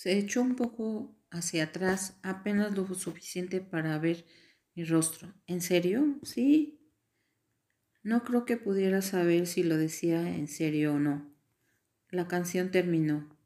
Se 0.00 0.16
echó 0.16 0.40
un 0.40 0.56
poco 0.56 1.14
hacia 1.30 1.64
atrás, 1.64 2.18
apenas 2.22 2.74
lo 2.74 2.86
suficiente 2.94 3.60
para 3.60 3.98
ver 3.98 4.24
mi 4.74 4.82
rostro. 4.82 5.34
¿En 5.46 5.60
serio? 5.60 6.18
Sí. 6.22 6.80
No 8.02 8.24
creo 8.24 8.46
que 8.46 8.56
pudiera 8.56 9.02
saber 9.02 9.46
si 9.46 9.62
lo 9.62 9.76
decía 9.76 10.34
en 10.34 10.48
serio 10.48 10.94
o 10.94 10.98
no. 10.98 11.30
La 12.08 12.28
canción 12.28 12.70
terminó, 12.70 13.36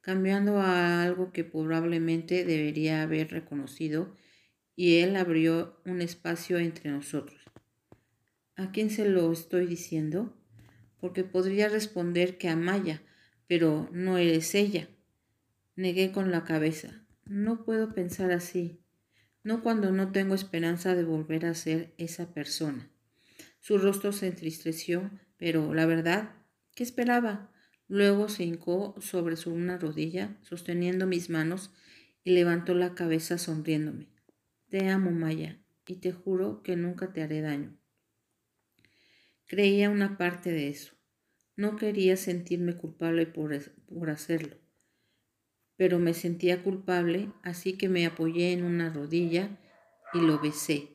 cambiando 0.00 0.60
a 0.60 1.02
algo 1.02 1.30
que 1.30 1.44
probablemente 1.44 2.46
debería 2.46 3.02
haber 3.02 3.30
reconocido, 3.30 4.16
y 4.76 5.00
él 5.00 5.14
abrió 5.14 5.82
un 5.84 6.00
espacio 6.00 6.56
entre 6.56 6.90
nosotros. 6.90 7.42
¿A 8.56 8.72
quién 8.72 8.88
se 8.88 9.06
lo 9.06 9.30
estoy 9.30 9.66
diciendo? 9.66 10.34
Porque 10.98 11.22
podría 11.22 11.68
responder 11.68 12.38
que 12.38 12.48
a 12.48 12.56
Maya, 12.56 13.02
pero 13.46 13.90
no 13.92 14.16
eres 14.16 14.54
ella. 14.54 14.88
Negué 15.78 16.10
con 16.10 16.30
la 16.30 16.44
cabeza. 16.44 17.04
No 17.26 17.62
puedo 17.66 17.92
pensar 17.92 18.32
así, 18.32 18.80
no 19.42 19.62
cuando 19.62 19.92
no 19.92 20.10
tengo 20.10 20.34
esperanza 20.34 20.94
de 20.94 21.04
volver 21.04 21.44
a 21.44 21.54
ser 21.54 21.92
esa 21.98 22.32
persona. 22.32 22.90
Su 23.60 23.76
rostro 23.76 24.12
se 24.12 24.28
entristeció, 24.28 25.10
pero 25.36 25.74
la 25.74 25.84
verdad, 25.84 26.34
¿qué 26.74 26.82
esperaba? 26.82 27.52
Luego 27.88 28.30
se 28.30 28.44
hincó 28.44 28.94
sobre 29.02 29.36
su 29.36 29.52
una 29.52 29.76
rodilla, 29.76 30.38
sosteniendo 30.40 31.06
mis 31.06 31.28
manos, 31.28 31.74
y 32.24 32.30
levantó 32.30 32.72
la 32.72 32.94
cabeza 32.94 33.36
sonriéndome. 33.36 34.08
Te 34.70 34.88
amo, 34.88 35.10
Maya, 35.10 35.60
y 35.86 35.96
te 35.96 36.10
juro 36.10 36.62
que 36.62 36.76
nunca 36.76 37.12
te 37.12 37.22
haré 37.22 37.42
daño. 37.42 37.76
Creía 39.44 39.90
una 39.90 40.16
parte 40.16 40.52
de 40.52 40.68
eso. 40.68 40.94
No 41.54 41.76
quería 41.76 42.16
sentirme 42.16 42.78
culpable 42.78 43.26
por, 43.26 43.54
por 43.86 44.08
hacerlo 44.08 44.65
pero 45.76 45.98
me 45.98 46.14
sentía 46.14 46.62
culpable, 46.62 47.30
así 47.42 47.74
que 47.76 47.88
me 47.88 48.06
apoyé 48.06 48.52
en 48.52 48.64
una 48.64 48.92
rodilla 48.92 49.58
y 50.12 50.20
lo 50.20 50.40
besé. 50.40 50.88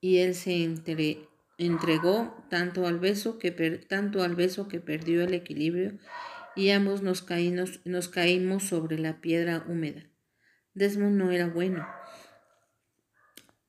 Y 0.00 0.18
él 0.18 0.34
se 0.34 0.64
entregó 1.58 2.46
tanto 2.50 2.86
al, 2.86 2.98
beso 2.98 3.38
que 3.38 3.50
tanto 3.50 4.22
al 4.22 4.34
beso 4.34 4.68
que 4.68 4.80
perdió 4.80 5.22
el 5.22 5.32
equilibrio 5.32 5.98
y 6.54 6.70
ambos 6.70 7.02
nos 7.02 7.22
caímos, 7.22 7.80
nos 7.84 8.08
caímos 8.08 8.64
sobre 8.64 8.98
la 8.98 9.20
piedra 9.20 9.64
húmeda. 9.66 10.06
Desmond 10.74 11.16
no 11.16 11.30
era 11.30 11.46
bueno, 11.48 11.86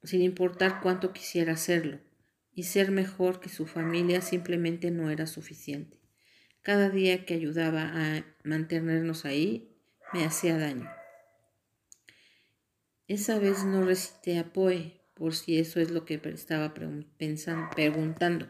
sin 0.03 0.21
importar 0.21 0.79
cuánto 0.81 1.13
quisiera 1.13 1.53
hacerlo, 1.53 1.99
y 2.53 2.63
ser 2.63 2.91
mejor 2.91 3.39
que 3.39 3.49
su 3.49 3.65
familia 3.65 4.21
simplemente 4.21 4.91
no 4.91 5.09
era 5.09 5.27
suficiente. 5.27 5.99
Cada 6.61 6.89
día 6.89 7.25
que 7.25 7.33
ayudaba 7.33 7.91
a 7.93 8.25
mantenernos 8.43 9.25
ahí, 9.25 9.72
me 10.13 10.25
hacía 10.25 10.57
daño. 10.57 10.89
Esa 13.07 13.39
vez 13.39 13.65
no 13.65 13.83
recité 13.83 14.39
a 14.39 14.53
Poe, 14.53 15.01
por 15.13 15.35
si 15.35 15.59
eso 15.59 15.79
es 15.79 15.91
lo 15.91 16.05
que 16.05 16.21
estaba 16.23 16.73
pensando, 17.17 17.69
preguntando. 17.75 18.47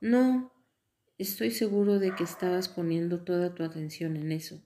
No, 0.00 0.52
estoy 1.18 1.50
seguro 1.50 1.98
de 1.98 2.14
que 2.14 2.24
estabas 2.24 2.68
poniendo 2.68 3.22
toda 3.22 3.54
tu 3.54 3.62
atención 3.62 4.16
en 4.16 4.32
eso. 4.32 4.64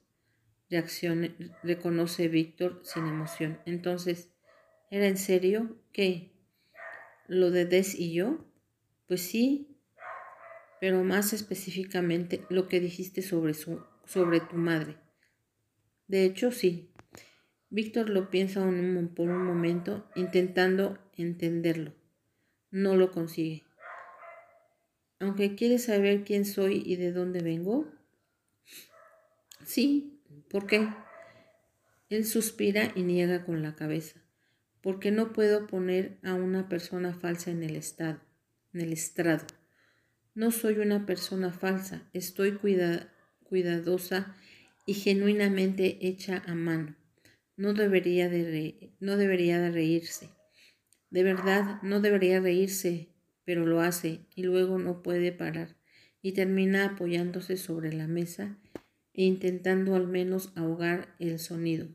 Reaccione, 0.69 1.35
reconoce 1.61 2.27
Víctor 2.27 2.81
sin 2.83 3.05
emoción. 3.07 3.59
Entonces, 3.65 4.29
¿era 4.89 5.07
en 5.07 5.17
serio? 5.17 5.77
¿Qué? 5.91 6.31
¿Lo 7.27 7.51
de 7.51 7.65
Des 7.65 7.95
y 7.95 8.13
yo? 8.13 8.45
Pues 9.07 9.21
sí, 9.21 9.77
pero 10.79 11.03
más 11.03 11.33
específicamente 11.33 12.45
lo 12.49 12.67
que 12.67 12.79
dijiste 12.79 13.21
sobre, 13.21 13.53
su, 13.53 13.83
sobre 14.05 14.39
tu 14.39 14.55
madre. 14.55 15.04
De 16.07 16.25
hecho, 16.25 16.51
sí. 16.51 16.91
Víctor 17.69 18.09
lo 18.09 18.29
piensa 18.29 18.61
por 19.15 19.29
un 19.29 19.45
momento, 19.45 20.07
intentando 20.15 20.99
entenderlo. 21.17 21.93
No 22.71 22.95
lo 22.95 23.11
consigue. 23.11 23.63
Aunque 25.19 25.55
quiere 25.55 25.79
saber 25.79 26.23
quién 26.23 26.45
soy 26.45 26.83
y 26.85 26.97
de 26.97 27.11
dónde 27.11 27.41
vengo. 27.41 27.87
Sí, 29.63 30.21
¿por 30.49 30.67
qué? 30.67 30.87
Él 32.09 32.25
suspira 32.25 32.91
y 32.95 33.01
niega 33.01 33.45
con 33.45 33.63
la 33.63 33.75
cabeza. 33.75 34.21
Porque 34.81 35.09
no 35.09 35.33
puedo 35.33 35.65
poner 35.65 36.19
a 36.21 36.35
una 36.35 36.69
persona 36.69 37.13
falsa 37.13 37.49
en 37.49 37.63
el 37.63 37.75
estado, 37.75 38.21
en 38.73 38.81
el 38.81 38.93
estrado. 38.93 39.45
No 40.35 40.51
soy 40.51 40.77
una 40.77 41.05
persona 41.05 41.51
falsa, 41.51 42.07
estoy 42.13 42.59
cuidadosa 43.43 44.35
y 44.85 44.93
genuinamente 44.93 46.07
hecha 46.07 46.43
a 46.45 46.55
mano. 46.55 46.95
No 47.57 47.73
debería 47.73 48.29
de, 48.29 48.93
no 48.99 49.17
debería 49.17 49.59
de 49.59 49.71
reírse. 49.71 50.29
De 51.09 51.23
verdad, 51.23 51.81
no 51.81 52.01
debería 52.01 52.39
reírse, 52.39 53.09
pero 53.45 53.65
lo 53.65 53.81
hace 53.81 54.27
y 54.35 54.43
luego 54.43 54.77
no 54.77 55.01
puede 55.01 55.31
parar 55.31 55.77
y 56.21 56.33
termina 56.33 56.85
apoyándose 56.85 57.55
sobre 57.55 57.93
la 57.93 58.07
mesa 58.07 58.57
e 59.13 59.23
intentando 59.23 59.95
al 59.95 60.07
menos 60.07 60.51
ahogar 60.55 61.15
el 61.19 61.39
sonido. 61.39 61.87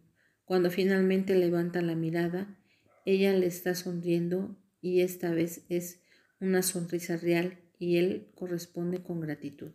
Cuando 0.45 0.71
finalmente 0.71 1.35
levanta 1.35 1.83
la 1.83 1.95
mirada, 1.95 2.57
ella 3.05 3.33
le 3.33 3.47
está 3.47 3.75
sonriendo 3.75 4.57
y 4.81 5.01
esta 5.01 5.33
vez 5.33 5.67
es 5.69 6.01
una 6.41 6.63
sonrisa 6.63 7.17
real 7.17 7.59
y 7.79 7.99
él 7.99 8.31
corresponde 8.35 9.03
con 9.03 9.21
gratitud. 9.21 9.73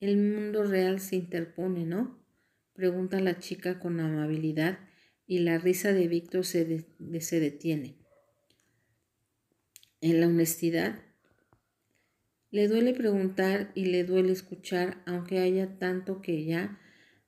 El 0.00 0.18
mundo 0.18 0.64
real 0.64 1.00
se 1.00 1.16
interpone, 1.16 1.86
¿no? 1.86 2.22
Pregunta 2.74 3.18
la 3.20 3.38
chica 3.38 3.78
con 3.78 3.98
amabilidad 4.00 4.78
y 5.26 5.38
la 5.38 5.58
risa 5.58 5.92
de 5.92 6.06
Víctor 6.08 6.44
se, 6.44 6.86
se 7.20 7.40
detiene. 7.40 7.96
En 10.02 10.20
la 10.20 10.26
honestidad, 10.26 11.02
le 12.50 12.68
duele 12.68 12.92
preguntar 12.92 13.72
y 13.74 13.86
le 13.86 14.04
duele 14.04 14.32
escuchar, 14.32 15.02
aunque 15.06 15.40
haya 15.40 15.78
tanto 15.78 16.20
que 16.20 16.44
ya 16.44 16.78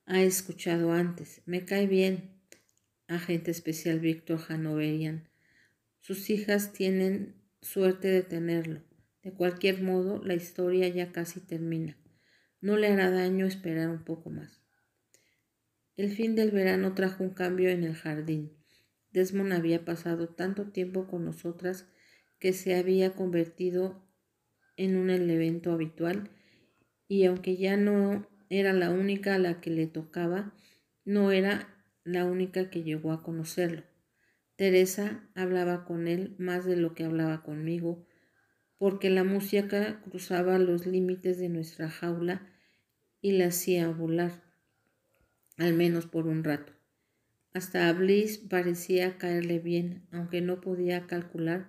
ha 0.05 0.21
escuchado 0.21 0.91
antes. 0.91 1.41
Me 1.45 1.65
cae 1.65 1.87
bien, 1.87 2.39
agente 3.07 3.51
especial 3.51 3.99
Víctor 3.99 4.39
Hanoverian. 4.47 5.27
Sus 5.99 6.29
hijas 6.29 6.71
tienen 6.71 7.35
suerte 7.61 8.07
de 8.07 8.21
tenerlo. 8.21 8.81
De 9.23 9.33
cualquier 9.33 9.81
modo, 9.81 10.23
la 10.23 10.35
historia 10.35 10.87
ya 10.87 11.11
casi 11.11 11.41
termina. 11.41 11.98
No 12.61 12.77
le 12.77 12.87
hará 12.87 13.09
daño 13.09 13.45
esperar 13.45 13.89
un 13.89 14.03
poco 14.03 14.29
más. 14.29 14.61
El 15.95 16.11
fin 16.11 16.35
del 16.35 16.51
verano 16.51 16.93
trajo 16.93 17.23
un 17.23 17.31
cambio 17.31 17.69
en 17.69 17.83
el 17.83 17.93
jardín. 17.93 18.53
Desmond 19.11 19.53
había 19.53 19.85
pasado 19.85 20.29
tanto 20.29 20.71
tiempo 20.71 21.07
con 21.07 21.25
nosotras 21.25 21.87
que 22.39 22.53
se 22.53 22.75
había 22.75 23.15
convertido 23.15 24.01
en 24.77 24.95
un 24.95 25.09
evento 25.09 25.73
habitual 25.73 26.29
y 27.07 27.25
aunque 27.25 27.57
ya 27.57 27.75
no 27.75 28.27
era 28.49 28.71
la 28.71 28.91
única 28.91 29.35
a 29.35 29.39
la 29.39 29.59
que 29.59 29.71
le 29.71 29.87
tocaba, 29.87 30.53
no 31.05 31.31
era 31.31 31.75
la 32.03 32.25
única 32.25 32.69
que 32.69 32.83
llegó 32.83 33.11
a 33.11 33.23
conocerlo. 33.23 33.83
Teresa 34.55 35.29
hablaba 35.35 35.85
con 35.85 36.07
él 36.07 36.35
más 36.37 36.65
de 36.65 36.75
lo 36.75 36.93
que 36.93 37.03
hablaba 37.03 37.43
conmigo, 37.43 38.05
porque 38.79 39.09
la 39.09 39.23
música 39.23 40.01
cruzaba 40.09 40.57
los 40.57 40.87
límites 40.87 41.37
de 41.37 41.49
nuestra 41.49 41.89
jaula 41.89 42.47
y 43.21 43.33
la 43.33 43.47
hacía 43.47 43.89
volar, 43.89 44.41
al 45.57 45.73
menos 45.73 46.07
por 46.07 46.25
un 46.25 46.43
rato. 46.43 46.73
Hasta 47.53 47.89
a 47.89 47.93
Bliss 47.93 48.37
parecía 48.37 49.17
caerle 49.17 49.59
bien, 49.59 50.07
aunque 50.11 50.41
no 50.41 50.61
podía 50.61 51.07
calcular 51.07 51.67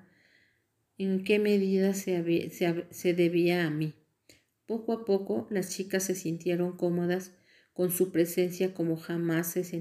en 0.98 1.24
qué 1.24 1.38
medida 1.38 1.94
se, 1.94 2.22
debía 3.14 3.66
a 3.66 3.70
mí. 3.70 3.94
Poco 4.66 4.92
a 4.92 5.04
poco 5.04 5.48
las 5.50 5.70
chicas 5.70 6.04
se 6.04 6.14
sintieron 6.14 6.76
cómodas 6.76 7.32
con 7.72 7.90
su 7.90 8.12
presencia 8.12 8.72
como 8.74 8.96
jamás 8.96 9.50
se 9.50 9.64
sintieron 9.64 9.78